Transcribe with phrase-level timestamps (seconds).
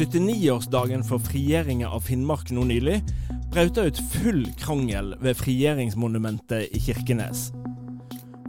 [0.00, 3.02] 79-årsdagen for frigjøringa av Finnmark nå nylig
[3.52, 7.50] brøt det ut full krangel ved frigjøringsmonumentet i Kirkenes.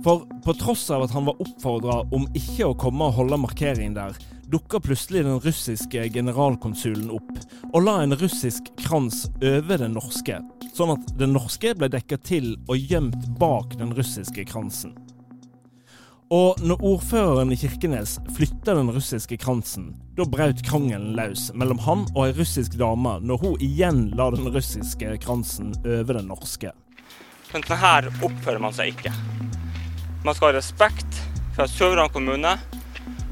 [0.05, 3.97] For på tross av at han var oppfordra om ikke å komme og holde markering
[3.97, 4.15] der,
[4.47, 10.39] dukka plutselig den russiske generalkonsulen opp og la en russisk krans over den norske,
[10.71, 14.95] sånn at den norske ble dekka til og gjemt bak den russiske kransen.
[16.34, 22.02] Og når ordføreren i Kirkenes flytta den russiske kransen, da brøt krangelen løs mellom han
[22.16, 26.72] og ei russisk dame når hun igjen la den russiske kransen over den norske.
[27.52, 29.12] Men sånn her oppfører man seg ikke.
[30.26, 31.20] Man skal ha respekt
[31.54, 32.56] for at Sør-Varanger kommune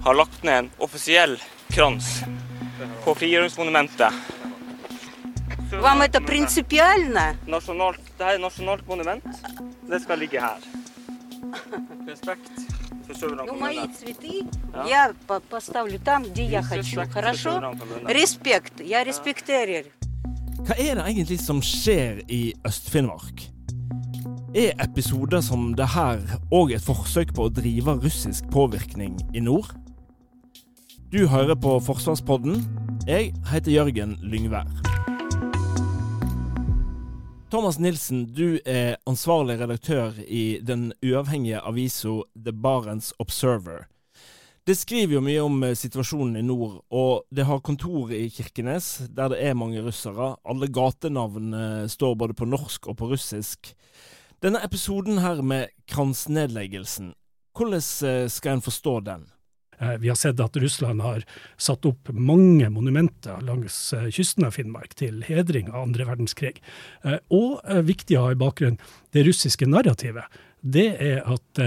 [0.05, 1.35] har lagt ned en offisiell
[1.75, 2.21] krans
[3.03, 4.15] på frigjøringsmonumentet.
[5.83, 7.35] Вам это принципиально?
[7.51, 9.27] Nasjonalt, det her er nasjonalt monument.
[9.91, 10.63] Det skal ligge her.
[12.07, 12.78] Respekt for Sør-Varanger
[13.47, 13.95] Ну, мои kommune.
[13.95, 14.87] цветы Ja.
[14.89, 17.01] я по- поставлю там, где я Vis хочу.
[17.01, 17.51] respekt for Хорошо?
[17.51, 18.13] Sør-Varanger kommune.
[18.13, 18.81] Респект.
[18.81, 19.85] Я респектерер.
[20.65, 23.51] Hva er det egentlig som skjer i Øst-Finnmark?
[24.55, 26.19] Er episoder som det her
[26.53, 29.75] òg et forsøk på å drive russisk påvirkning i nord?
[31.13, 32.65] Du hører på Forsvarspodden.
[33.07, 34.88] Jeg heter Jørgen Lyngvær.
[37.50, 43.88] Thomas Nilsen, du er ansvarlig redaktør i den uavhengige avisa The Barents Observer.
[44.70, 48.92] Det skriver jo mye om eh, situasjonen i nord, og det har kontor i Kirkenes,
[49.10, 50.36] der det er mange russere.
[50.46, 53.74] Alle gatenavn eh, står både på norsk og på russisk.
[54.46, 57.16] Denne episoden her med kransnedleggelsen,
[57.58, 59.26] hvordan eh, skal en forstå den?
[59.80, 61.24] Eh, Vi har sett at Russland har
[61.58, 66.60] satt opp mange monumenter langs eh, kysten av Finnmark til hedring av andre verdenskrig.
[67.04, 68.80] Eh, Og viktig å ha i bakgrunn
[69.14, 70.26] det russiske narrativet.
[70.60, 71.60] Det er at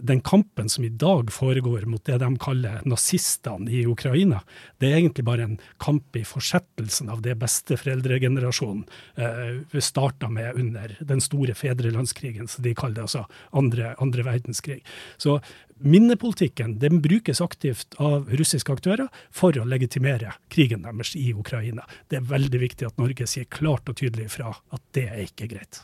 [0.00, 4.38] den kampen som i dag foregår mot det de kaller nazistene i Ukraina,
[4.80, 8.86] det er egentlig bare en kamp i fortsettelsen av det besteforeldregenerasjonen
[9.20, 14.80] eh, starta med under den store fedrelandskrigen, som de kaller det, altså andre, andre verdenskrig.
[15.20, 15.36] Så
[15.78, 21.86] minnepolitikken den brukes aktivt av russiske aktører for å legitimere krigen deres i Ukraina.
[22.08, 25.50] Det er veldig viktig at Norge sier klart og tydelig fra at det er ikke
[25.50, 25.82] greit.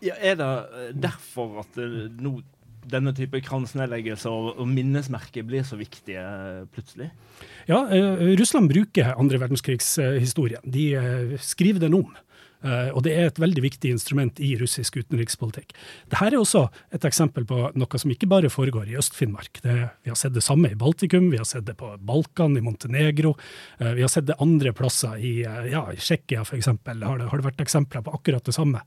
[0.00, 2.40] Ja, er det eh, derfor at eh, nå
[2.90, 7.10] denne type kransnedleggelser og, minnesmerker blir så viktige eh, plutselig?
[7.68, 7.82] Ja,
[8.40, 10.64] Russland bruker andre verdenskrigshistorien.
[10.64, 12.08] De skriver den om.
[12.64, 15.72] Eh, og det er et veldig viktig instrument i russisk utenrikspolitikk.
[16.10, 19.62] Dette er også et eksempel på noe som ikke bare foregår i Øst-Finnmark.
[19.64, 23.36] Vi har sett det samme i Baltikum, vi har sett det på Balkan, i Montenegro.
[23.80, 26.66] eh, Vi har sett det andre plasser, i, eh, ja, i Tsjekkia f.eks.
[26.66, 28.80] Har, har det vært eksempler på akkurat det samme.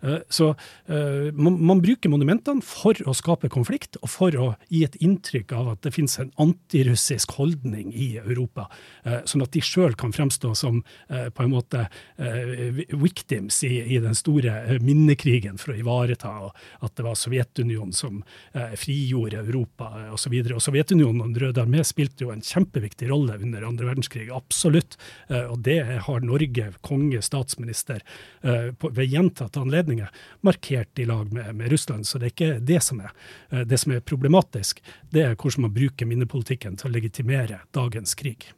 [0.00, 0.48] Eh, Så
[0.86, 5.72] eh, man, bruker monumentene for å skape konflikt, og for å gi et inntrykk av
[5.74, 8.68] at det finnes en antirussisk holdning i Europa,
[9.04, 11.80] eh, sånn at de sjøl kan fremstå som på en måte
[13.00, 16.30] victims i, den store minnekrigen for å ivareta
[16.84, 18.20] at det var Sovjetunionen som
[18.78, 20.34] frigjorde Europa osv.
[20.54, 24.98] Og Sovjetunionen og Den røde armé spilte jo en kjempeviktig rolle under andre verdenskrig, absolutt.
[25.28, 28.04] Og det har Norge, konge, statsminister,
[28.42, 29.87] ved gjentatte anledninger
[30.40, 32.06] markert i lag med, med Russland.
[32.06, 33.10] Så det er ikke det som er
[33.50, 34.82] eh, det som er problematisk.
[35.10, 38.50] Det er hvordan man bruker minnepolitikken til å legitimere dagens krig.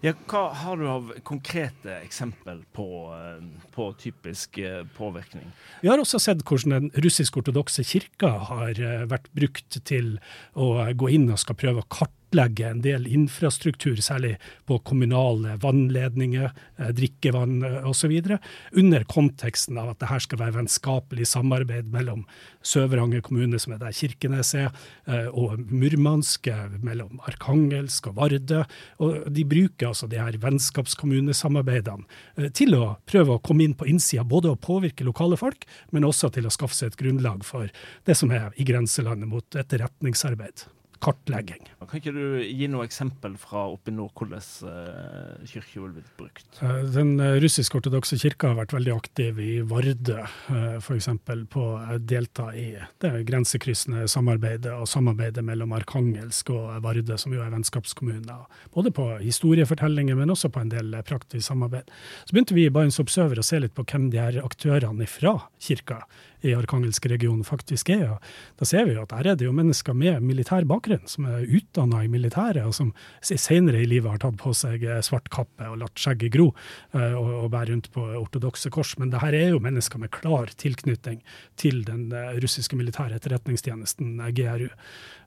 [0.00, 2.86] Ja, hva har du av konkrete eksempel på,
[3.16, 3.40] eh,
[3.74, 5.50] på typisk eh, påvirkning?
[5.82, 8.78] Vi har også sett hvordan den russisk-ortodokse kirka har
[9.10, 10.16] vært brukt til
[10.54, 11.90] å gå inn og skal prøve å
[12.28, 18.38] kartlegge en del infrastruktur, særlig på kommunale vannledninger, eh, drikkevann osv.,
[18.72, 22.26] under konteksten av at det her skal være vennskapelig samarbeid mellom
[22.62, 24.70] Sør-Varanger kommune, som er der Kirkenes er,
[25.06, 28.64] eh, og Murmansk, eh, mellom Arkangelsk og Vardø.
[28.98, 32.04] Og de bruker altså de her vennskapskommunesamarbeidene
[32.36, 36.04] eh, til å prøve å komme inn på innsida, både å påvirke lokale folk, men
[36.04, 37.68] også til å skaffe seg et grunnlag for
[38.04, 40.77] det som er i grenselandet mot etterretningsarbeid.
[41.02, 41.64] Kartlegging.
[41.88, 46.48] Kan ikke du gi noe eksempel fra oppe nord hvordan uh, kirka vil blitt brukt?
[46.60, 50.18] Uh, den uh, russisk-ortodokse kirka har vært veldig aktiv i Vardø,
[50.50, 51.08] uh, f.eks.
[51.52, 52.66] på å delta i
[53.04, 58.44] det grensekryssende samarbeidet og samarbeidet mellom Arkangelsk og Vardø, som jo er vennskapskommuner.
[58.74, 61.88] Både på historiefortellinger, men også på en del praktisk samarbeid.
[62.26, 65.38] Så begynte vi i Barents Observer å se litt på hvem de her aktørene fra
[65.62, 66.02] kirka
[66.46, 68.16] i Arkangelsk-regionen faktisk er.
[68.58, 71.46] Da ser vi jo at der er det jo mennesker med militær bakgrunn, som er
[71.46, 72.92] utdanna i militæret, og som
[73.22, 76.48] senere i livet har tatt på seg eh, svart kappe og latt skjegget gro,
[76.94, 78.94] eh, og, og bærer rundt på ortodokse kors.
[79.00, 81.20] Men det her er jo mennesker med klar tilknytning
[81.60, 84.68] til den eh, russiske militære etterretningstjenesten, GRU.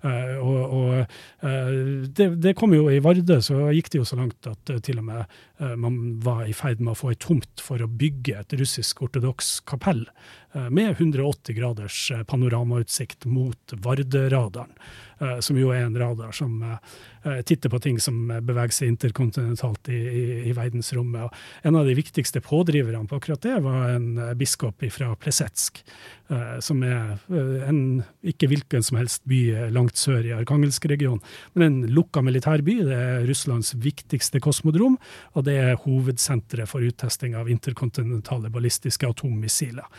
[0.02, 1.44] Og, og
[2.18, 5.06] det, det, kom jo i Vardø, så gikk det jo så langt at til og
[5.06, 9.04] med man var i ferd med å få ei tomt for å bygge et russisk
[9.06, 10.02] ortodoks kapell
[10.74, 12.00] med 180 graders
[12.30, 14.76] panoramautsikt mot Vardø-radaren.
[15.22, 19.92] Eh, som jo er en radar som eh, titter på ting som beveger seg interkontinentalt
[19.94, 21.28] i, i, i verdensrommet.
[21.28, 25.84] Og en av de viktigste pådriverne på akkurat det var en eh, biskop fra Plesetsk,
[26.64, 27.18] som er
[27.68, 27.80] en
[28.24, 31.20] ikke hvilken som helst by langt sør i Arkangelsk-regionen,
[31.60, 32.78] men en lukka militærby.
[32.88, 34.96] Det er Russlands viktigste kosmodrom,
[35.36, 39.92] og det er hovedsenteret for uttesting av interkontinentale ballistiske atommissiler.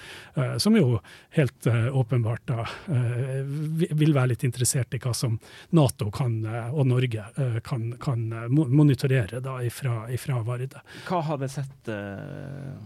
[0.57, 1.03] Som jo
[1.37, 5.39] helt åpenbart da vil være litt interessert i hva som
[5.71, 10.83] Nato kan, eh, og Norge eh, kan, kan eh, monitorere da ifra, ifra Varde.
[11.09, 11.91] Hva har dere sett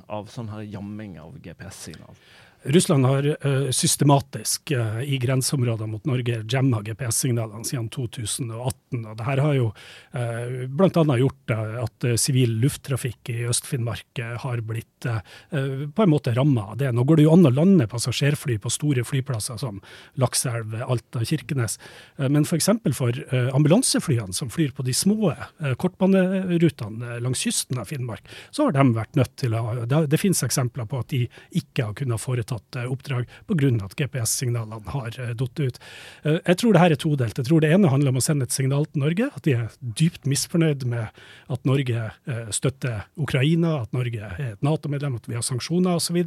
[0.06, 2.18] av sånn her jamming av GPS-signal?
[2.68, 9.04] Russland har uh, systematisk uh, i grenseområdene mot Norge jamma GPS-signalene siden 2018.
[9.04, 11.04] og Dette har jo uh, bl.a.
[11.20, 16.88] gjort at sivil lufttrafikk i Øst-Finnmark har blitt på en måte ramma av det.
[16.94, 19.78] Nå går det jo an å lande passasjerfly på store flyplasser som
[20.18, 21.76] Lakselv, Alta, Kirkenes.
[22.16, 22.70] men f.eks.
[22.96, 25.34] for, for ambulanseflyene som flyr på de små
[25.78, 30.42] kortbanerutene langs kysten av Finnmark, så har de vært nødt til å Det, det finnes
[30.48, 31.22] eksempler på at de
[31.60, 33.70] ikke har kunnet foreta eh, oppdrag pga.
[33.84, 35.80] at GPS-signalene har falt ut.
[36.24, 37.38] Eh, jeg tror det her er todelt.
[37.38, 39.76] Jeg tror det ene handler om å sende et signal til Norge, at de er
[39.80, 41.08] dypt misfornøyd med
[41.52, 42.10] at Norge
[42.54, 46.18] støtter Ukraina, at Norge er et Nato-medlem, at vi har sanksjoner osv.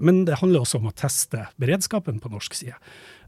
[0.00, 2.76] Men det handler også om å teste beredskapen på norsk side.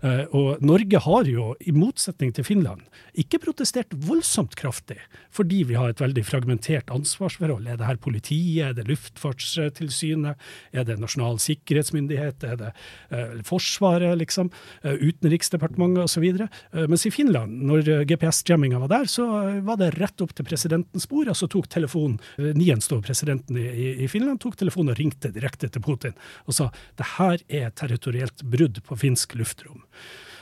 [0.04, 2.84] Eh, og Norge har jo, i motsetning til Finland,
[3.16, 4.98] ikke protestert voldsomt kraftig,
[5.34, 7.66] fordi vi har et veldig fragmentert ansvarsforhold.
[7.66, 10.36] Er det her politiet, er det Luftfartstilsynet,
[10.72, 12.72] er det Nasjonal sikkerhetsmyndighet, er det
[13.10, 14.48] eh, Forsvaret, liksom,
[14.84, 16.24] uh, Utenriksdepartementet osv.
[16.72, 19.26] Uh, mens i Finland, når GPS-jamminga var der, så
[19.66, 22.18] var det rett opp til presidentens bord, og så tok telefonen
[22.56, 26.16] Nien står presidenten i, i Finland, tok telefonen og ringte direkte til Putin
[26.46, 26.68] og sa
[26.98, 29.82] det her er territorielt brudd på finsk luftrom.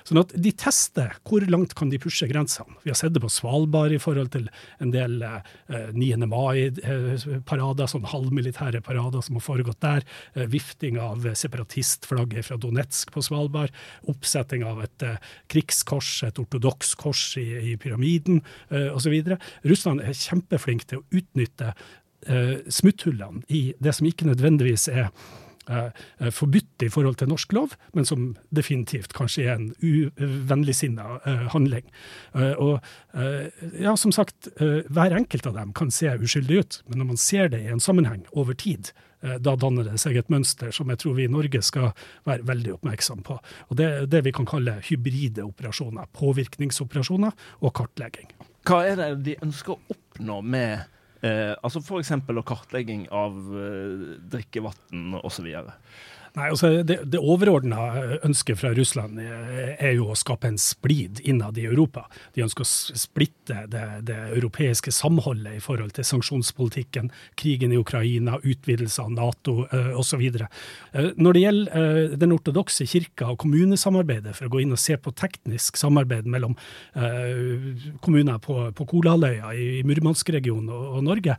[0.05, 2.77] Sånn at De tester hvor langt kan de pushe grensene.
[2.85, 4.51] Vi har sett det på Svalbard i forhold til
[4.85, 6.27] en del eh, 9.
[6.29, 10.05] mai-parader, sånn halvmilitære parader som har foregått der.
[10.37, 13.73] Eh, vifting av separatistflagget fra Donetsk på Svalbard.
[14.13, 15.17] Oppsetting av et eh,
[15.53, 19.17] krigskors, et ortodoks kors i, i pyramiden eh, osv.
[19.65, 21.73] Russland er kjempeflink til å utnytte
[22.29, 25.44] eh, smutthullene i det som ikke nødvendigvis er Eh, eh,
[26.35, 31.87] forbudt i forhold til norsk lov, men som definitivt kanskje er en uvennligsinna eh, handling.
[32.35, 32.81] Og
[33.79, 37.51] ja, som sagt, hver enkelt av dem kan se uskyldig ut, men når man ser
[37.53, 38.91] det i en sammenheng over tid,
[39.41, 41.95] da danner det seg et mønster som jeg tror vi i Norge skal
[42.29, 43.39] være veldig oppmerksom på.
[43.71, 46.11] Og Det er det vi kan kalle hybride operasjoner.
[46.13, 47.33] Påvirkningsoperasjoner
[47.63, 48.35] og kartlegging.
[48.65, 50.85] Hva er det de ønsker å oppnå med
[51.25, 52.13] Eh, altså F.eks.
[52.45, 55.49] kartlegging av eh, drikkevann osv.
[56.35, 57.85] Nei, altså Det, det overordna
[58.27, 62.09] ønsket fra Russland er jo å skape en splid innad i Europa.
[62.35, 68.41] De ønsker å splitte det, det europeiske samholdet i forhold til sanksjonspolitikken, krigen i Ukraina,
[68.43, 70.25] utvidelse av Nato uh, osv.
[70.27, 74.83] Uh, når det gjelder uh, den ortodokse kirka og kommunesamarbeidet, for å gå inn og
[74.83, 76.57] se på teknisk samarbeid mellom
[78.05, 81.37] kommuner på, på Kolahalvøya i Murmansk-regionen og, og, Norge,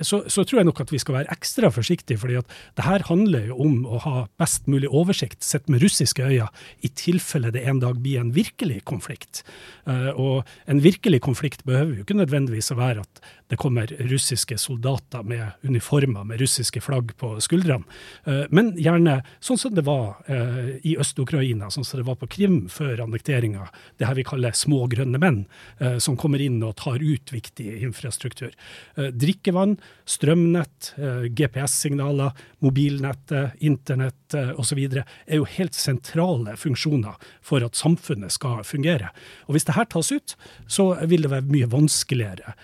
[0.00, 2.18] så, så, tror jeg nok at vi skal være ekstra forsiktige.
[2.20, 6.24] fordi at det her handler jo om å ha best mulig oversikt, sett med russiske
[6.24, 6.48] øyne,
[6.80, 9.42] i tilfelle det en dag blir en virkelig konflikt.
[9.88, 14.58] Uh, og en virkelig konflikt behøver jo ikke nødvendigvis å være at det kommer russiske
[14.58, 17.82] soldater med uniformer med russiske flagg på skuldrene.
[18.24, 22.28] Eh, men gjerne sånn som det var eh, i Øst-Ukraina, sånn som det var på
[22.30, 23.66] Krim før annekteringa.
[23.98, 25.42] Det her vi kaller små grønne menn,
[25.82, 28.54] eh, som kommer inn og tar ut viktig infrastruktur.
[28.94, 29.76] Drikkevann,
[30.08, 30.92] strømnett,
[31.34, 34.78] GPS-signaler, mobilnettet, internett osv.
[34.94, 39.10] er jo helt sentrale funksjoner for at samfunnet skal fungere.
[39.48, 40.36] Og Hvis det her tas ut,
[40.66, 42.54] så vil det være mye vanskeligere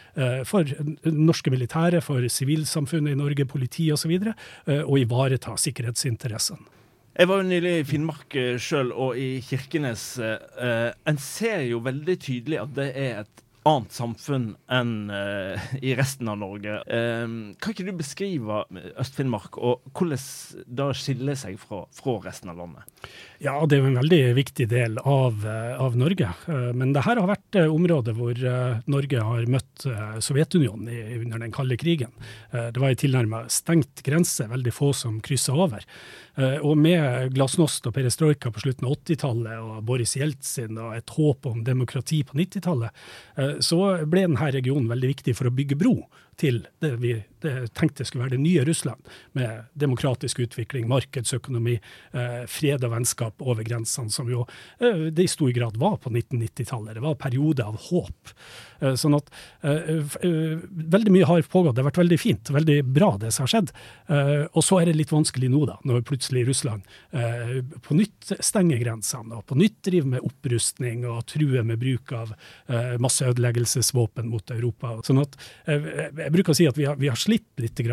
[0.44, 0.64] for
[1.04, 4.14] norske militære, for sivilsamfunnet i Norge, politi osv.,
[4.66, 6.76] å ivareta sikkerhetsinteressene.
[7.16, 10.02] Jeg var jo nylig i Finnmark eh, sjøl, og i Kirkenes.
[10.20, 15.94] Eh, en ser jo veldig tydelig at det er et annet samfunn enn uh, i
[15.99, 16.78] resten av Norge.
[16.87, 18.62] Uh, kan ikke du beskrive
[19.00, 20.23] Øst-Finnmark, og hvordan
[20.78, 22.87] det skiller seg fra, fra, resten av landet?
[23.42, 26.32] Ja, det er jo en veldig viktig del av, uh, av Norge.
[26.46, 28.38] men dette har vært området hvor
[28.90, 29.87] Norge har møtt
[30.25, 30.88] Sovjetunionen
[31.20, 32.12] under den kalde krigen.
[32.52, 35.85] det var en tilnærmet stengt grense, veldig få som kryssa over.
[36.37, 41.49] Og med glasnost og perestrojka på slutten av 80-tallet og Boris Jeltsin og et håp
[41.49, 42.93] om demokrati på 90-tallet,
[43.64, 45.95] så ble denne regionen veldig viktig for å bygge bro
[46.40, 47.16] til det vi
[47.47, 51.76] det tenkte skulle være det nye Russland, med demokratisk utvikling, markedsøkonomi,
[52.16, 54.47] eh, fred og vennskap over grensene, som jo
[54.81, 56.97] eh, det i stor grad var på 1990-tallet.
[56.97, 58.35] Det var perioder av håp.
[58.81, 59.31] Eh, sånn at
[59.62, 59.93] eh,
[60.25, 60.64] eh,
[60.97, 61.76] veldig mye har pågått.
[61.76, 63.75] Det har vært veldig fint, veldig bra det som har skjedd.
[64.09, 66.85] Eh, og så er det litt vanskelig nå, da, når plutselig Russland
[67.87, 72.33] på nytt stenger grensene, og på nytt driver med opprustning og truer med bruk av
[73.02, 74.93] masseødeleggelsesvåpen mot Europa.
[75.07, 75.37] Sånn at
[76.26, 77.87] jeg bruker å si at vi har, vi har slitt litt i,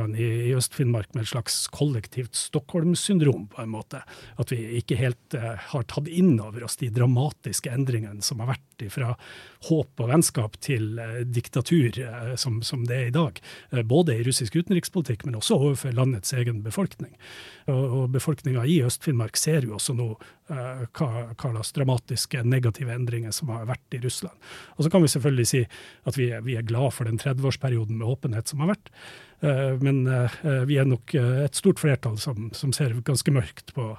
[0.50, 4.02] i Øst-Finnmark med et slags kollektivt Stockholm-syndrom, på en måte.
[4.42, 8.56] At vi ikke helt uh, har tatt inn over oss de dramatiske endringene som har
[8.56, 9.14] vært fra
[9.70, 13.40] håp og vennskap til uh, diktatur, uh, som, som, det er i dag.
[13.86, 17.14] både i russisk utenrikspolitikk, men også overfor landets egen befolkning.
[17.70, 20.10] Og, og befolkninga i Øst-Finnmark ser jo også nå
[20.48, 24.36] hva, hva slags dramatiske negative endringer som har vært i Russland.
[24.76, 25.62] Og så kan vi selvfølgelig si
[26.10, 28.92] at vi er, vi er glad for den 30-årsperioden med åpenhet som har vært.
[29.44, 33.74] Eh, men eh, vi er nok eh, et stort flertall som, som ser ganske mørkt
[33.76, 33.90] på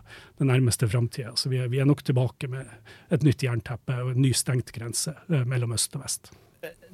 [0.40, 1.34] den nærmeste framtida.
[1.36, 2.70] Så vi er, vi er, nok tilbake med
[3.12, 6.32] et nytt jernteppe og en ny stengt grense mellom øst og vest.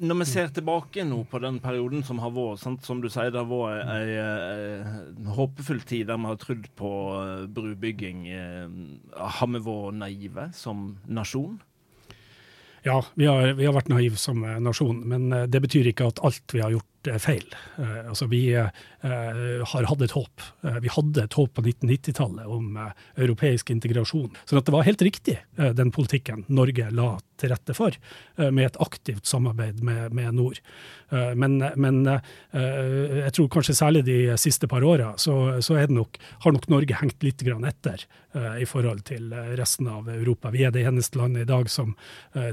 [0.01, 2.85] Når vi ser tilbake nå på den perioden som har vært, sant?
[2.85, 6.91] som du sier, det har vært ei, ei håpefull tid der vi har trodd på
[7.55, 8.23] brubygging.
[9.15, 11.59] Har vi vært naive som nasjon?
[12.83, 16.55] Ja, vi har, vi har, vært naive som nasjon, men det betyr ikke at alt
[16.55, 16.90] vi har gjort
[17.21, 17.45] feil.
[17.79, 18.69] Uh, altså vi uh,
[19.01, 20.45] har hatt et håp.
[20.83, 22.77] Vi hadde et håp på 1990-tallet om
[23.17, 24.29] europeisk integrasjon.
[24.45, 27.95] Så det var helt riktig, den politikken Norge la til rette for,
[28.37, 30.59] med et aktivt samarbeid med, med nord.
[31.09, 36.69] Men, men jeg tror kanskje særlig de siste par åra så, så nok, har nok
[36.71, 38.05] Norge hengt litt etter
[38.61, 40.53] i forhold til resten av Europa.
[40.53, 41.95] Vi er det eneste landet i dag som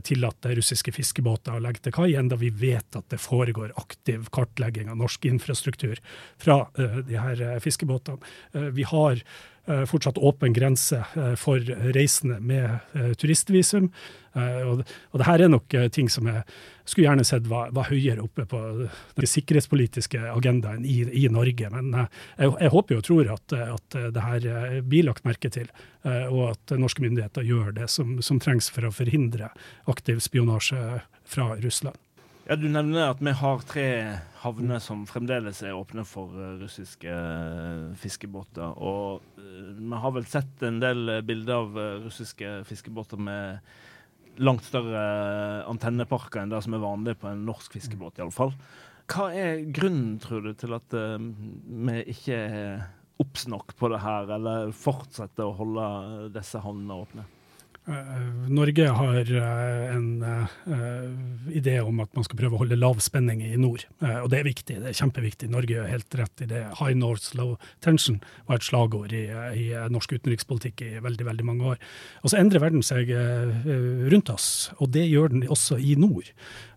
[0.02, 4.90] tillater russiske fiskebåter å legge til kai, enda vi vet at det foregår aktiv kartlegging
[4.90, 6.00] av norsk infrastruktur
[6.38, 8.18] fra uh, de her uh, fiskebåtene.
[8.54, 9.23] Uh, vi har
[9.85, 10.97] fortsatt åpen grense
[11.37, 11.61] for
[11.92, 12.78] reisende med
[13.21, 13.90] turistvisum.
[14.33, 14.80] Og,
[15.12, 16.40] og det her er nok ting som jeg
[16.88, 21.68] skulle gjerne sett var, var høyere oppe på den sikkerhetspolitiske agendaen i, i Norge.
[21.75, 25.68] Men jeg, jeg, håper og tror at, at det her blir lagt merke til,
[26.09, 29.52] og at norske myndigheter gjør det som, som trengs for å forhindre
[29.85, 32.00] aktiv spionasje fra Russland.
[32.49, 33.88] Ja, Du nevner at vi har tre
[34.40, 38.73] havner som fremdeles er åpne for uh, russiske uh, fiskebåter.
[38.73, 41.76] Og uh, vi har vel sett en del bilder av
[42.07, 45.05] russiske fiskebåter med langt større
[45.69, 48.57] antenneparker enn det som er vanlig på en norsk fiskebåt, iallfall.
[49.12, 52.87] Hva er grunnen, tror du, til at vi ikke er
[53.21, 55.88] obs nok på det her, eller fortsetter å holde
[56.33, 57.28] disse havnene åpne?
[57.88, 63.00] Eh, Norge har eh, en uh, idé om at man skal prøve å holde lav
[63.00, 63.87] spenning i nord.
[64.04, 65.49] Og det er viktig, det er kjempeviktig.
[65.52, 66.62] Norge er helt rett i det.
[66.80, 69.25] High North Low Tension var et slagord i,
[69.57, 71.83] i norsk utenrikspolitikk i veldig veldig mange år.
[72.23, 73.11] Og så endrer verden seg
[74.12, 76.28] rundt oss, og det gjør den også i nord.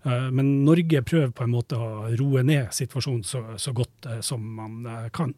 [0.03, 4.87] Men Norge prøver på en måte å roe ned situasjonen så, så godt som man
[5.13, 5.35] kan.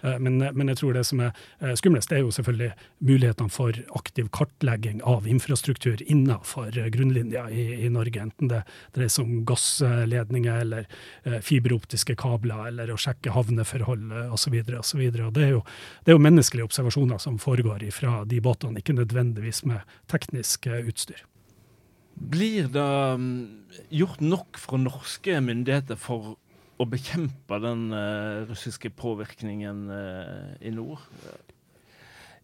[0.00, 1.34] Men, men, jeg tror det som er
[1.76, 2.70] skumlest, er jo selvfølgelig
[3.04, 8.62] mulighetene for aktiv kartlegging av infrastruktur innenfor grunnlinja i, i, Norge, enten det
[8.96, 10.88] dreier seg om gassledninger eller
[11.24, 14.58] eh, fiberoptiske kabler, eller å sjekke havneforhold osv.
[14.80, 15.04] osv.
[15.12, 15.62] Det, er jo,
[16.04, 20.84] det er jo menneskelige observasjoner som foregår fra de båtene, ikke nødvendigvis med teknisk eh,
[20.86, 21.24] utstyr.
[22.16, 22.88] Blir det
[23.20, 23.36] mm,
[23.92, 26.34] gjort nok fra norske myndigheter for
[26.76, 31.04] å bekjempe den eh, russiske påvirkningen eh, i nord?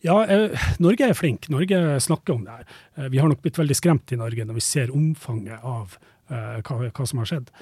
[0.03, 1.49] Ja, eh, Norge er flink.
[1.53, 2.67] Norge snakker om det her.
[2.97, 5.97] Eh, vi har nok blitt veldig skremt i Norge når vi ser omfanget av
[6.29, 7.53] eh, hva, hva som har skjedd.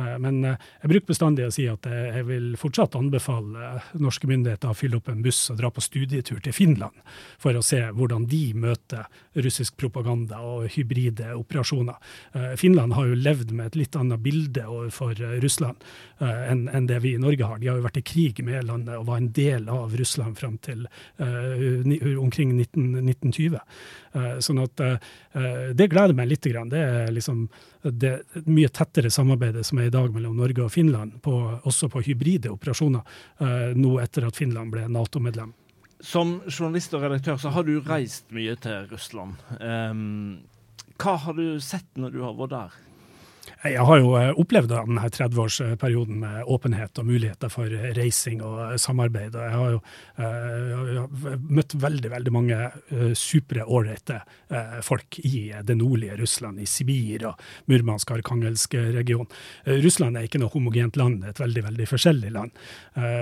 [0.00, 4.28] Eh, Men eh, jeg bruker bestandig å si at jeg vil fortsatt anbefale eh, norske
[4.30, 6.96] myndigheter å fylle opp en buss og dra på studietur til Finland,
[7.40, 9.08] for å se hvordan de møter
[9.44, 11.96] russisk propaganda og hybride operasjoner.
[12.58, 15.84] Finland har jo levd med et litt annet bilde overfor Russland
[16.20, 17.60] enn det vi i Norge har.
[17.60, 20.58] De har jo vært i krig med landet og var en del av Russland fram
[20.64, 20.86] til
[21.20, 23.58] omkring 19, 1920.
[24.12, 24.82] Eh, Sånn at
[25.76, 26.46] det gleder meg litt.
[26.46, 27.44] Det er liksom
[27.82, 28.12] det
[28.46, 31.34] mye tettere samarbeidet som er i dag mellom Norge og Finland, på,
[31.64, 33.06] også på hybride operasjoner,
[33.40, 35.54] eh, nå etter at Finland ble Nato-medlem.
[36.00, 39.40] Som journalist og redaktør så har du reist mye til Russland.
[39.60, 40.40] Um,
[41.00, 42.78] hva har du sett når du har vært der?
[43.60, 48.76] Jeg har jo eh, opplevd denne 30-årsperioden med åpenhet og muligheter for reising og eh,
[48.80, 49.34] samarbeid.
[49.36, 49.80] og Jeg har jo
[50.16, 52.58] eh, jeg har møtt veldig veldig mange
[53.18, 54.20] supre, ålreite
[54.84, 59.28] folk i det nordlige Russland, i Sibir og Murmansk, Arkhangelsk-regionen.
[59.66, 62.56] Eh, Russland er ikke noe homogent land, det er et veldig veldig forskjellig land.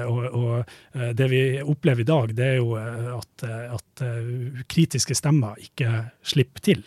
[0.09, 4.03] Og, og Det vi opplever i dag, det er jo at, at
[4.71, 6.83] kritiske stemmer ikke slipper til.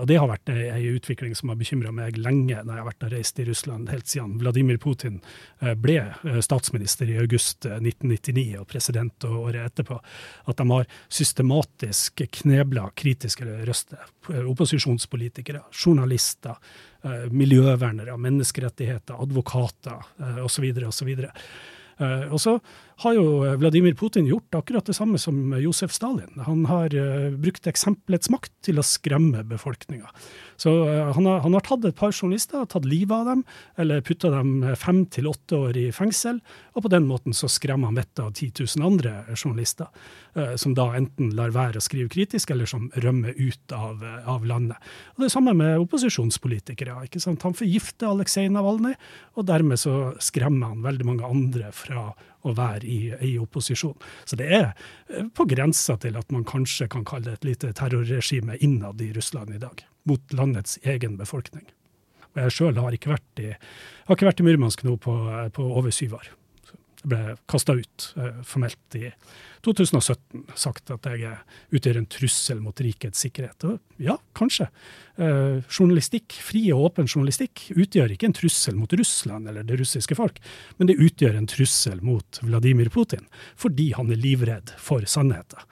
[0.00, 3.06] Og Det har vært ei utvikling som har bekymra meg lenge når jeg har vært
[3.08, 5.18] og reist i Russland, helt siden Vladimir Putin
[5.60, 9.98] eh, ble eh, statsminister i august eh, 1999 og president året etterpå.
[10.48, 14.04] At de har systematisk knebla kritiske røster.
[14.30, 16.60] eh, Opposisjonspolitikere, journalister,
[17.02, 20.70] eh, miljøvernere, menneskerettigheter, advokater eh, osv.
[20.86, 21.16] osv.
[21.98, 22.52] Og så
[23.04, 26.40] har jo eh, Vladimir Putin gjort akkurat det samme som Josef Stalin.
[26.46, 30.10] Han har uh, brukt eksempelets makt til å skremme befolkninga.
[30.58, 33.44] Så uh, han, har, han har tatt et par journalister, tatt livet av dem,
[33.78, 36.40] eller putta dem eh, fem til åtte år i fengsel,
[36.74, 39.90] og på den måten så skremmer han vettet av 10 000 andre journalister,
[40.38, 44.28] uh, som da enten lar være å skrive kritisk, eller som rømmer ut av, eh,
[44.28, 44.90] av landet.
[45.16, 47.04] Og Det samme med opposisjonspolitikere.
[47.04, 47.42] ikke sant?
[47.42, 48.96] Han forgifter Aleksej Navalnyj,
[49.36, 52.14] og dermed så skremmer han veldig mange andre fra
[52.46, 52.98] å være i,
[53.30, 53.96] i opposisjon.
[54.24, 57.72] Så det er eh, på grensa til at man kanskje kan kalle det et lite
[57.76, 61.66] terrorregime innad i Russland i dag, mot landets egen befolkning.
[62.34, 62.94] Og jeg sjøl har
[64.06, 65.14] har ikke vært i Murmansk nå på,
[65.54, 66.30] på over syv år.
[67.08, 69.08] Ble kasta ut eh, formelt i
[69.66, 71.34] 2017, sagt at jeg
[71.74, 73.66] utgjør en trussel mot rikets sikkerhet.
[73.66, 74.68] Og ja, kanskje.
[75.18, 80.18] Eh, journalistikk, fri og åpen journalistikk utgjør ikke en trussel mot Russland eller det russiske
[80.18, 80.38] folk,
[80.78, 83.26] men det utgjør en trussel mot Vladimir Putin,
[83.58, 85.64] fordi han er livredd for sannheten.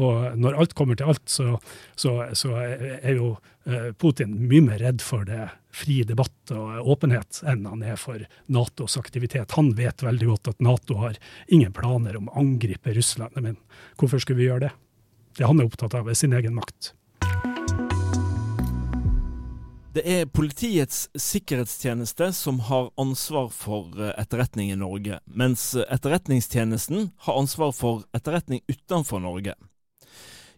[0.00, 1.58] Og når alt kommer til alt, så,
[1.98, 3.34] så, så er jo
[3.68, 8.24] eh, Putin mye mer redd for det fri debatt og åpenhet enn han er for
[8.50, 9.52] Natos aktivitet.
[9.58, 13.36] Han vet veldig godt at Nato har ingen planer om å angripe Russland.
[13.36, 13.60] Men
[14.00, 14.72] hvorfor skulle vi gjøre det?
[15.38, 16.94] Det han er opptatt av, er sin egen makt.
[19.90, 27.40] Det er Politiets sikkerhetstjeneste som har ansvar for eh, etterretning i Norge, mens Etterretningstjenesten har
[27.40, 29.56] ansvar for etterretning utenfor Norge.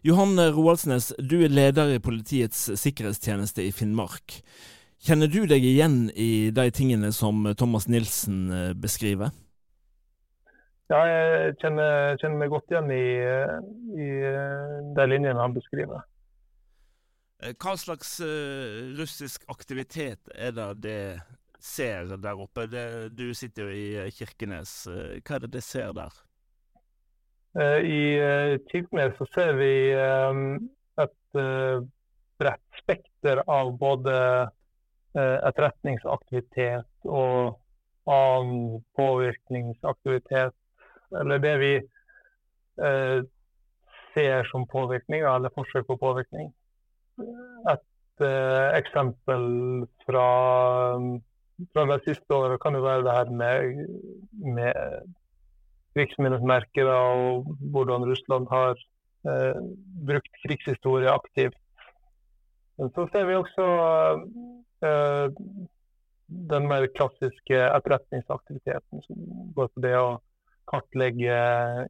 [0.03, 4.41] Johan Roaldsnes, du er leder i Politiets sikkerhetstjeneste i Finnmark.
[4.99, 9.31] Kjenner du deg igjen i de tingene som Thomas Nilsen eh, beskriver?
[10.91, 13.05] Ja, jeg kjenner, kjenner meg godt igjen i,
[13.95, 14.09] i
[14.99, 16.03] de linjene han beskriver.
[17.39, 20.99] Eh, Hva slags eh, russisk aktivitet er det det
[21.63, 22.67] ser der oppe?
[22.67, 22.85] Det,
[23.15, 24.81] du sitter jo i eh, Kirkenes.
[24.91, 26.11] Eh, Hva er det det ser der?
[27.59, 30.39] Eh, I eh, Kirkenes så ser vi eh,
[31.03, 31.83] et eh,
[32.41, 34.15] bredt spekter av både
[35.13, 37.59] eh, etterretningsaktivitet og
[38.09, 40.57] annen påvirkningsaktivitet.
[41.19, 43.19] Eller det vi eh,
[44.13, 46.49] ser som påvirkning, eller forsøk på påvirkning.
[47.69, 49.45] Et eh, eksempel
[50.07, 50.29] fra,
[51.73, 53.85] fra det siste året kan jo være det her med,
[54.57, 55.13] med
[55.93, 58.77] krigsminnesmerker og hvordan Russland har
[59.29, 59.59] eh,
[60.07, 61.59] brukt krigshistorie aktivt.
[62.77, 63.67] Men så ser vi også
[64.85, 65.27] eh,
[66.27, 70.17] den mer klassiske etterretningsaktiviteten som går på det å
[70.69, 71.37] kartlegge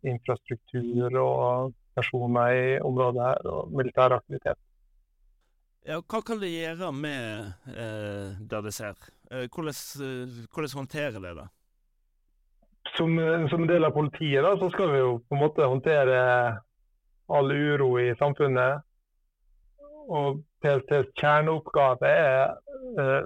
[0.07, 4.59] infrastruktur og personer i området her, og militær aktivitet.
[5.83, 8.95] Ja, hva kan det gjøre med eh, det det ser?
[9.29, 11.47] Eh, hvordan, eh, hvordan håndterer det det?
[12.97, 13.17] Som,
[13.49, 16.17] som del av politiet da, så skal vi jo på en måte håndtere
[17.33, 18.83] all uro i samfunnet.
[20.13, 22.53] Og PSTs kjerneoppgave er
[22.99, 23.25] uh,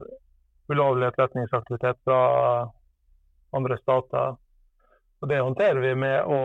[0.72, 2.22] ulovlig etterretningsaktivitet fra
[3.58, 4.38] andre stater.
[5.22, 6.42] Og Det håndterer vi med å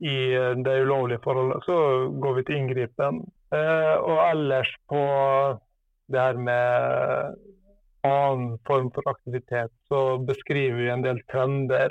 [0.00, 0.32] i
[0.64, 1.76] det ulovlige forholdet så
[2.22, 3.20] går vi til inngripen.
[3.52, 5.02] Uh, og ellers på
[6.10, 7.36] det her med
[8.02, 11.90] annen form for aktivitet, så beskriver vi en del trender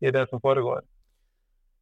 [0.00, 0.82] i det som foregår.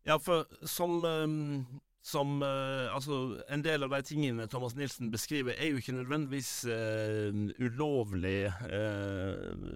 [0.04, 1.66] Ja, for som, um,
[2.02, 6.64] som uh, Altså, en del av de tingene Thomas Nilsen beskriver, er jo ikke nødvendigvis
[6.66, 7.30] uh,
[7.62, 8.50] ulovlig.
[8.66, 9.70] Uh,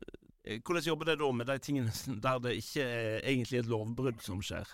[0.66, 4.42] hvordan jobber det da med de tingene der det ikke er egentlig et lovbrudd som
[4.42, 4.66] skjer?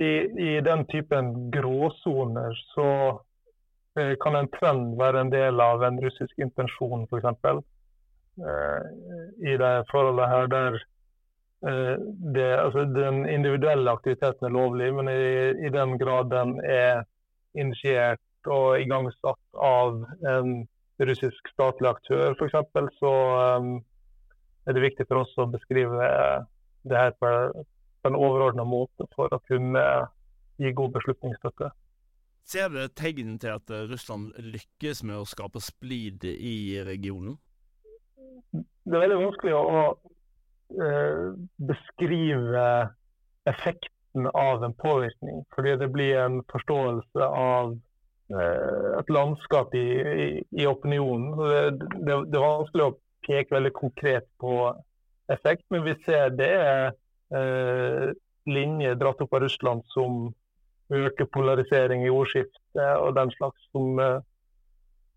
[0.00, 3.31] I, i den typen gråsoner så Eh,
[3.94, 7.62] kan en trend være en del av en russisk intensjon, f.eks.
[8.40, 8.84] Eh,
[9.52, 10.78] I det forholdet her der
[11.68, 11.96] eh,
[12.34, 17.04] det, altså den individuelle aktiviteten er lovlig, men i, i den grad den er
[17.54, 20.54] initiert og igangsatt av en
[21.02, 23.12] russisk statlig aktør, f.eks., så
[23.58, 23.76] um,
[24.66, 26.08] er det viktig for oss å beskrive
[26.88, 27.30] det her på,
[28.02, 29.84] på en overordna måte for å kunne
[30.62, 31.70] gi god beslutningsstøtte.
[32.44, 37.36] Ser dere tegn til at eh, Russland lykkes med å skape splid i regionen?
[38.52, 39.82] Det er veldig vanskelig å
[40.82, 41.28] uh,
[41.62, 42.64] beskrive
[43.48, 45.44] effekten av en påvirkning.
[45.54, 47.76] Fordi det blir en forståelse av
[48.34, 49.86] uh, et landskap i,
[50.26, 50.28] i,
[50.64, 51.30] i opinionen.
[51.38, 54.56] Det, det, det, er vanskelig å peke veldig konkret på
[55.32, 56.92] effekt, men vi ser det er
[57.32, 58.10] uh,
[58.50, 60.32] linjer dratt opp av Russland som
[60.92, 64.20] øke polarisering i ordskiftet og den slags som, eh,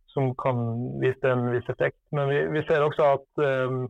[0.08, 0.60] som kan
[1.02, 2.00] vise en viss effekt.
[2.12, 3.86] Men vi, vi ser også at um,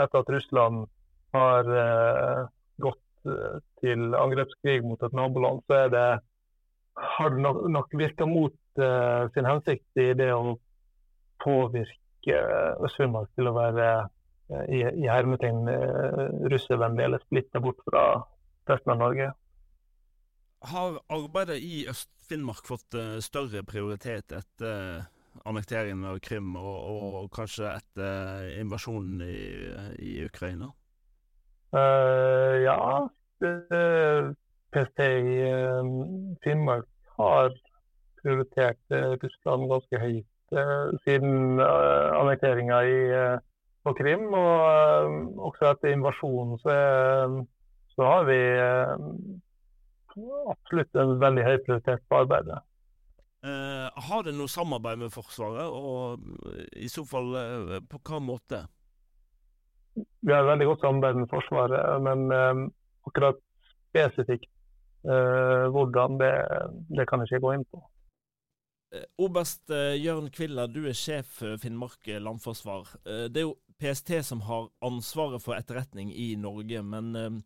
[0.00, 0.86] etter at Russland
[1.36, 2.48] har uh,
[2.80, 6.08] gått uh, til angrepskrig mot et naboland, så er det,
[6.96, 10.56] har det nok, nok virka mot uh, sin hensikt i det å
[11.44, 12.36] påvirke
[12.84, 13.88] Øst-Finnmark til å være
[14.72, 15.68] i, i hermetegn
[16.50, 18.02] russervennlig eller splitta bort fra
[18.70, 19.28] resten av Norge.
[20.66, 25.04] Har arbeidet i Øst-Finnmark fått uh, større prioritet etter uh,
[25.46, 29.38] annekteringen av Krim, og, og, og kanskje etter uh, invasjonen i,
[30.02, 30.72] i Ukraina?
[31.76, 32.76] ja.
[34.72, 35.40] PST i
[36.40, 36.86] Finnmark
[37.18, 37.50] har
[38.22, 40.54] prioritert Russland ganske høyt
[41.04, 42.78] siden annekteringa
[43.84, 44.24] på Krim.
[44.30, 46.78] Og også etter invasjonen så,
[47.92, 48.40] så har vi
[50.50, 52.60] absolutt en veldig høy prioritet på arbeidet.
[53.46, 56.24] Uh, har det noe samarbeid med Forsvaret, og
[56.74, 58.62] i så fall uh, på hva måte?
[59.94, 62.64] Vi har veldig godt samarbeid med Forsvaret, men uh,
[63.08, 63.42] akkurat
[63.88, 64.50] spesifikt
[65.06, 66.32] hvordan, det,
[66.90, 67.78] det, kan jeg ikke gå inn på.
[69.22, 72.88] Oberst Jørn Kvilla, du er sjef Finnmark landforsvar.
[73.30, 77.38] Det er jo PST som har ansvaret for etterretning i Norge, men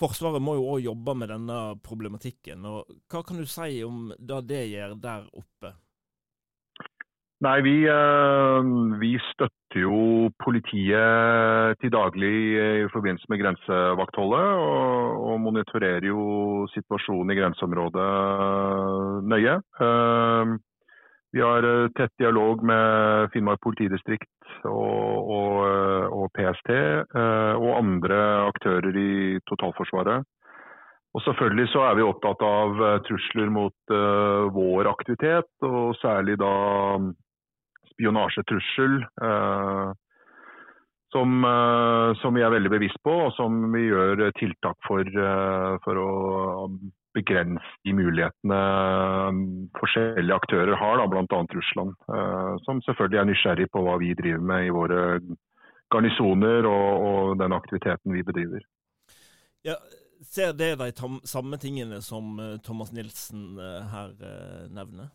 [0.00, 2.64] Forsvaret må jo òg jobbe med denne problematikken.
[2.64, 5.74] og Hva kan du si om det det gjør der oppe?
[7.42, 8.68] Nei, vi, eh,
[9.00, 14.50] vi, støtter jo politiet til daglig i forbindelse med grensevaktholdet.
[14.62, 18.10] Og, og monitorerer jo situasjonen i grenseområdet
[19.26, 19.56] nøye.
[21.32, 24.28] Vi har eh, tett dialog med Finnmark politidistrikt
[24.68, 28.18] og, og, eh, og, PST eh, og andre
[28.50, 30.28] aktører i totalforsvaret.
[31.12, 36.52] Og Selvfølgelig så er vi opptatt av trusler mot uh, vår aktivitet, og særlig da
[37.02, 37.10] mm,
[37.90, 38.94] spionasjetrussel.
[39.20, 39.92] Uh,
[41.12, 45.04] som, uh, som, vi er veldig bevisst på, og som vi gjør tiltak for,
[45.84, 46.08] for å
[47.16, 48.58] begrense de mulighetene
[49.28, 49.40] um,
[49.78, 51.40] forskjellige aktører har, bl.a.
[51.56, 51.94] Russland.
[52.08, 55.00] Uh, som selvfølgelig er nysgjerrig på hva vi driver med i våre
[55.92, 58.64] garnisoner og, og den aktiviteten vi bedriver.
[59.64, 59.76] Ja,
[60.24, 60.92] ser det de
[61.28, 64.16] samme tingene som uh, Thomas Nilsen uh, her
[64.72, 65.12] nevner?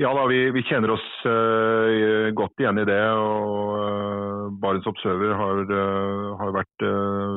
[0.00, 3.02] Ja da, vi, vi kjenner oss uh, godt igjen i det.
[3.20, 6.84] og uh, Barents Observer har, uh, har vært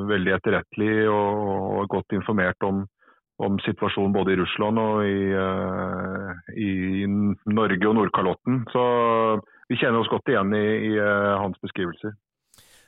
[0.07, 1.41] veldig etterrettelig og,
[1.81, 2.85] og, godt informert om,
[3.43, 5.35] om, situasjonen både i Russland og i,
[6.55, 6.71] i
[7.51, 8.63] Norge og Nordkalotten.
[8.71, 8.83] Så
[9.67, 10.95] vi kjenner oss godt igjen i, i
[11.43, 12.15] hans beskrivelser.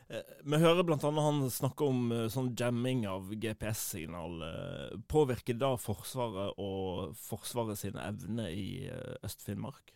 [0.10, 0.98] Eh, vi hører bl.a.
[1.02, 4.38] han snakke om eh, sånn jamming av GPS-signal.
[4.46, 8.70] Eh, påvirker det Forsvaret og Forsvaret sine evner i
[9.26, 9.96] Øst-Finnmark?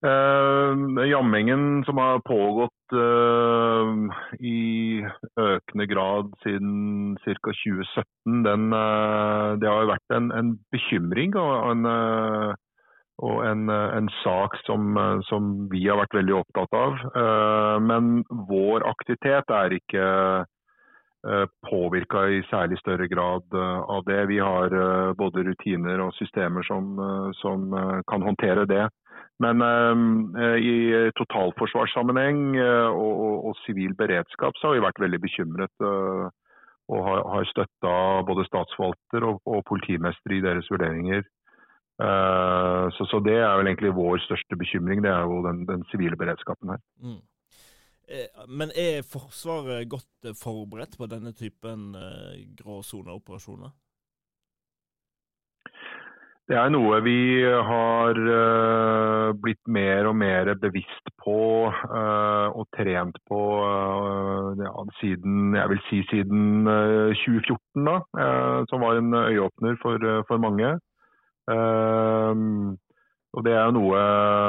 [0.00, 0.72] Uh,
[1.04, 3.90] jammingen som har pågått uh,
[4.40, 5.02] i
[5.36, 7.52] økende grad siden ca.
[7.52, 11.90] 2017, den, uh, det har vært en, en bekymring og en,
[13.20, 14.96] og en, en sak som,
[15.28, 17.02] som, vi har vært veldig opptatt av.
[17.84, 20.06] Men vår aktivitet er ikke
[21.68, 24.22] påvirka i særlig større grad av det.
[24.30, 24.72] Vi har
[25.20, 26.94] både rutiner og systemer som,
[27.42, 27.68] som
[28.08, 28.86] kan håndtere det.
[29.40, 29.60] Men
[30.60, 35.88] i totalforsvarssammenheng uh, og sivil beredskap så har vi vært veldig bekymret.
[36.90, 37.92] Og har, har støtta
[38.26, 41.22] både statsforvalter og, og politimester i deres vurderinger.
[42.00, 45.02] Så, så, det er vel egentlig vår største bekymring.
[45.04, 46.80] Det er jo den, den sivile beredskapen her.
[47.02, 47.20] Mm.
[48.48, 51.92] Men er Forsvaret godt forberedt på denne typen
[52.58, 53.70] gråsoneoperasjoner?
[56.50, 58.18] Det er noe vi har
[59.38, 61.36] blitt mer og mer bevisst på
[61.70, 63.42] og trent på
[64.58, 68.00] ja, siden jeg vil si siden 2014, da,
[68.72, 70.74] som var en øyeåpner for, for mange.
[73.30, 73.98] Og Det er noe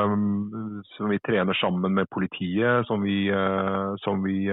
[0.09, 3.29] um, som vi trener sammen med politiet, som vi,
[4.01, 4.49] som vi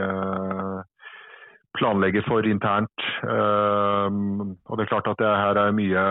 [1.79, 3.07] planlegger for internt.
[3.25, 6.05] og det er klart at det her er mye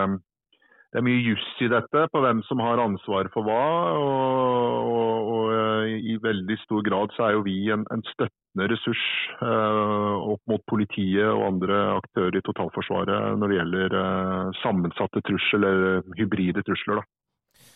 [0.88, 3.64] det er mye juss i dette, på hvem som har ansvar for hva.
[4.00, 8.68] Og, og, og, eh, i veldig stor grad så er jo vi en, en støttende
[8.72, 9.02] ressurs
[9.44, 15.68] eh, opp mot politiet og andre aktører i totalforsvaret når det gjelder eh, sammensatte trusler
[15.68, 17.02] eller hybride trusler.
[17.02, 17.68] Da.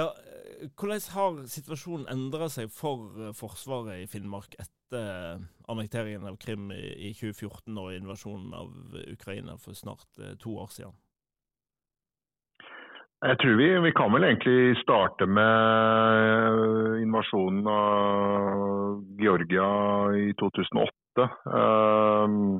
[0.00, 0.10] Ja,
[0.74, 5.38] hvordan har situasjonen endra seg for Forsvaret i Finnmark etter
[5.70, 10.98] annekteringen av Krim i 2014 og invasjonen av Ukraina for snart to år siden?
[13.24, 19.68] Jeg tror vi, vi, kan vel egentlig starte med invasjonen av Georgia
[20.20, 21.28] i 2008.
[21.48, 22.58] Um,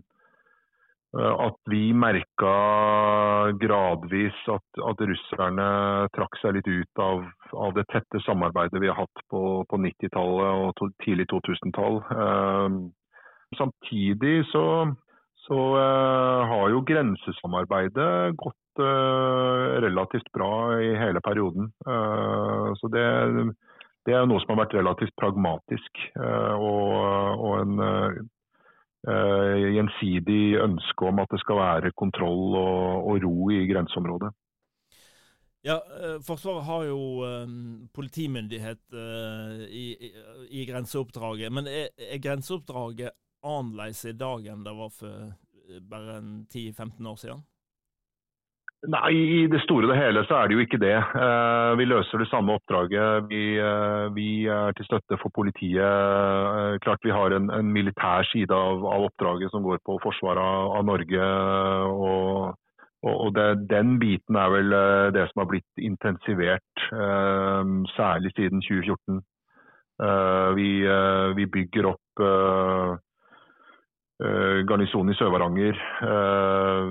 [1.16, 2.54] at vi merka
[3.60, 5.68] gradvis at, at, russerne
[6.16, 10.64] trakk seg litt ut av, av, det tette samarbeidet vi har hatt på, på 90-tallet
[10.64, 12.00] og to, tidlig 2000-tall.
[12.16, 12.80] Um,
[13.60, 14.64] samtidig så,
[15.46, 21.70] så uh, har jo grensesamarbeidet gått uh, relativt bra i hele perioden.
[21.86, 23.04] Uh, så det,
[24.08, 26.02] det, er noe som har vært relativt pragmatisk.
[26.16, 26.96] Og,
[27.36, 28.32] og, en
[29.06, 34.32] gjensidig ønske om at det skal være kontroll og, og ro i grenseområdet.
[35.66, 35.76] Ja,
[36.26, 36.98] Forsvaret har jo
[37.94, 38.82] politimyndighet
[39.70, 40.10] i, i,
[40.50, 41.54] i, grenseoppdraget.
[41.54, 45.34] Men er, er grenseoppdraget annerledes i dag enn det var for
[45.90, 46.20] bare
[46.54, 47.44] 10-15 år siden?
[48.86, 50.94] Nei, I det store og hele så er det jo ikke det.
[50.94, 53.26] Eh, vi løser det samme oppdraget.
[53.30, 55.80] Vi, eh, er til støtte for politiet.
[55.80, 60.38] Eh, klart Vi har en, en militær side av, av, oppdraget som går på forsvaret
[60.38, 61.24] av, av Norge.
[61.88, 62.54] og,
[63.02, 64.70] og det, Den biten er vel
[65.14, 66.86] det som har blitt intensivert,
[67.96, 69.20] særlig siden 2014.
[70.56, 70.70] Vi,
[71.36, 72.96] vi bygger opp Eh,
[74.18, 75.76] garnisonen i Sør-Varanger.
[76.02, 76.82] Eh,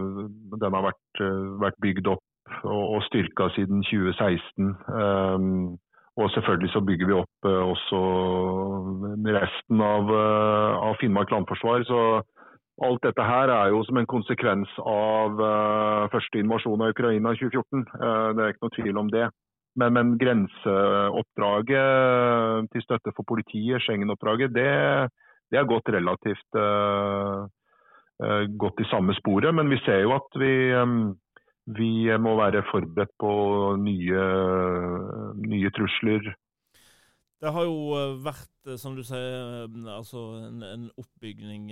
[0.61, 2.23] den har vært, eh, vært bygd opp
[2.63, 5.79] og, og styrka siden 2016.
[6.15, 7.97] Og selvfølgelig så bygger vi opp også
[9.35, 11.83] resten av, av Finnmark landforsvar.
[11.83, 12.21] Så
[12.85, 15.35] alt dette her er jo som en konsekvens av
[16.13, 17.83] første invasjon av Ukraina i 2014.
[18.31, 19.27] Det er ikke noe tvil om det.
[19.75, 24.71] Men, men grenseoppdraget til støtte for politiet, Schengen-oppdraget, det,
[25.55, 27.47] det har gått relativt uh,
[28.23, 29.55] uh, godt i samme sporet.
[29.55, 31.13] Men vi ser jo at vi, um,
[31.79, 33.31] vi må være forberedt på
[33.79, 34.25] nye,
[35.47, 36.33] nye, trusler.
[37.39, 39.65] Det har jo vært, som du sier,
[39.95, 41.67] altså en, en oppbygning.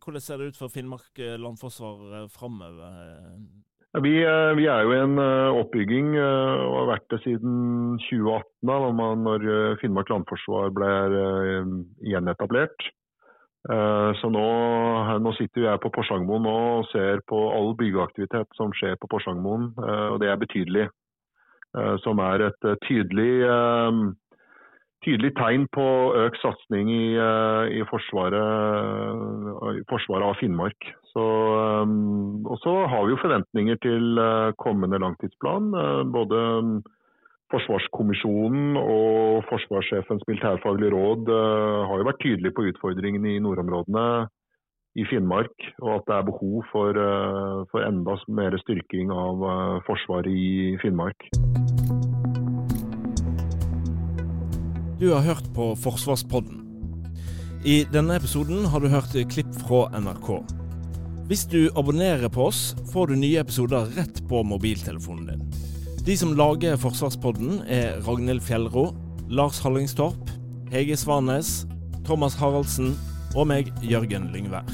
[0.00, 2.92] Hvordan ser det ut for Finnmark landforsvar framover?
[4.04, 8.76] Vi, vi, er jo i en oppbygging og har vært det siden 2018, da
[9.24, 9.48] når
[9.80, 10.92] Finnmark landforsvar ble
[12.12, 12.88] gjenetablert.
[13.68, 14.44] Eh, så nå,
[15.20, 20.06] nå, sitter jeg på Porsangmoen og ser på all byggeaktivitet som skjer på Porsangmoen, eh,
[20.14, 20.86] og det er betydelig.
[21.76, 23.44] Eh, som er et tydelig,
[25.04, 25.84] tydelig tegn på
[26.16, 27.12] økt satsing i,
[27.76, 28.40] i, forsvaret,
[29.76, 30.88] i, forsvaret, av Finnmark.
[31.12, 31.24] Så,
[32.48, 34.20] og så har vi jo forventninger til
[34.60, 35.70] kommende langtidsplan.
[36.12, 36.40] både
[37.48, 44.04] Forsvarskommisjonen og forsvarssjefens militærfaglige råd uh, har jo vært tydelige på utfordringene i nordområdene
[45.00, 49.80] i Finnmark, og at det er behov for, uh, for enda mer styrking av uh,
[49.88, 51.28] Forsvaret i Finnmark.
[55.00, 56.64] Du har hørt på Forsvarspodden.
[57.64, 60.28] I denne episoden har du hørt klipp fra NRK.
[61.28, 65.47] Hvis du abonnerer på oss, får du nye episoder rett på mobiltelefonen din.
[66.08, 68.94] De som lager Forsvarspodden, er Ragnhild Fjellro,
[69.28, 70.30] Lars Hallingstorp,
[70.72, 71.66] Hege Svanes,
[72.06, 72.94] Thomas Haraldsen
[73.36, 74.64] og meg, Jørgen Lyngvær.